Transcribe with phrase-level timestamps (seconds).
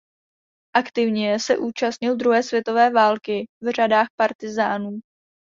[0.75, 4.99] Aktivně se účastnil druhé světové války v řadách partyzánů.